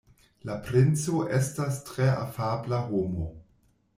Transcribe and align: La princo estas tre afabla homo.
La 0.49 0.53
princo 0.67 1.19
estas 1.41 1.77
tre 1.89 2.09
afabla 2.13 2.79
homo. 2.89 3.29